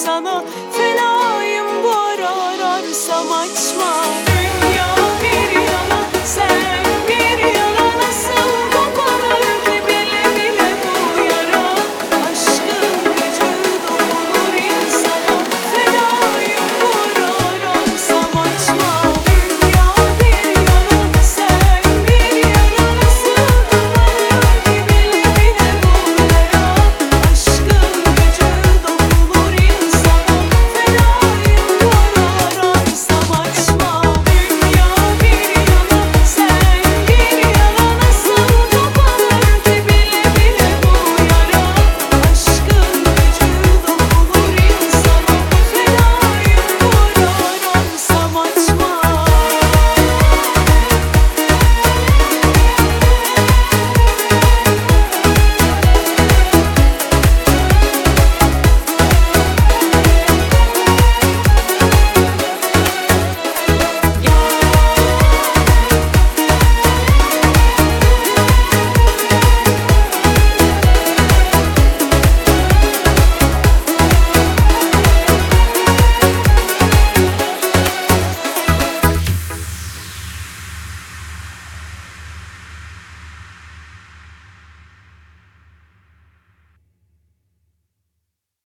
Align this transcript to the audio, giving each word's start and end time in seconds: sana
sana 0.00 0.39